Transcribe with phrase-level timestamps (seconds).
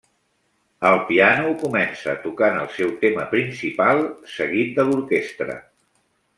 [0.91, 4.03] El piano comença tocant el seu tema principal,
[4.39, 5.63] seguit de l'orquestra.